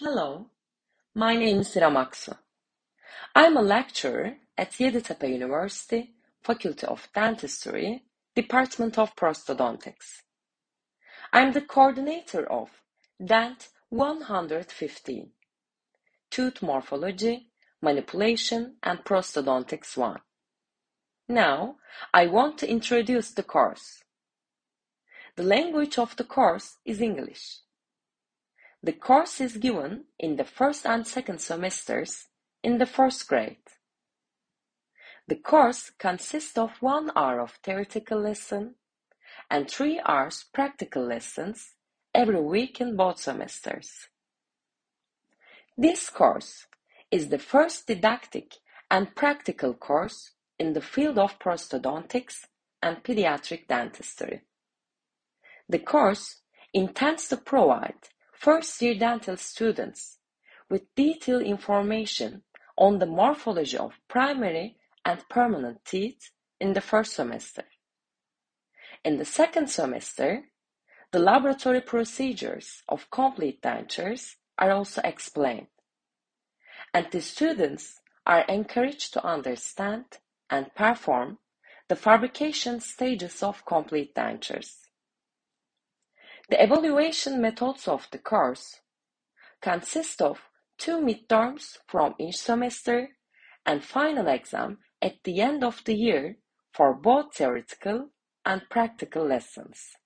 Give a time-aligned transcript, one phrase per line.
[0.00, 0.46] Hello,
[1.12, 2.32] my name is İrem Aksu.
[3.34, 8.04] I'm a lecturer at Yeditepe University, Faculty of Dentistry,
[8.36, 10.22] Department of Prosthodontics.
[11.32, 12.70] I'm the coordinator of
[13.18, 15.32] Dent 115,
[16.30, 17.48] Tooth Morphology,
[17.82, 20.20] Manipulation and Prosthodontics 1.
[21.28, 21.74] Now,
[22.14, 24.04] I want to introduce the course.
[25.34, 27.62] The language of the course is English.
[28.82, 32.28] The course is given in the first and second semesters
[32.62, 33.56] in the first grade.
[35.26, 38.76] The course consists of one hour of theoretical lesson
[39.50, 41.74] and three hours practical lessons
[42.14, 44.08] every week in both semesters.
[45.76, 46.66] This course
[47.10, 48.54] is the first didactic
[48.90, 52.46] and practical course in the field of prosthodontics
[52.82, 54.42] and pediatric dentistry.
[55.68, 58.08] The course intends to provide
[58.38, 60.18] first-year dental students
[60.70, 62.42] with detailed information
[62.76, 67.64] on the morphology of primary and permanent teeth in the first semester.
[69.04, 70.44] In the second semester,
[71.10, 75.68] the laboratory procedures of complete dentures are also explained,
[76.94, 80.04] and the students are encouraged to understand
[80.50, 81.38] and perform
[81.88, 84.87] the fabrication stages of complete dentures.
[86.48, 88.80] The evaluation methods of the course
[89.60, 90.40] consist of
[90.78, 93.10] two midterms from each semester
[93.66, 96.38] and final exam at the end of the year
[96.72, 98.10] for both theoretical
[98.46, 99.96] and practical lessons.